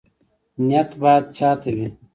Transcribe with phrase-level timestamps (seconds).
[0.67, 1.87] نیت باید چا ته وي؟